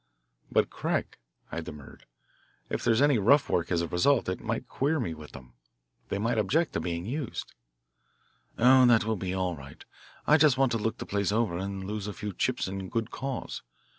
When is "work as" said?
3.51-3.81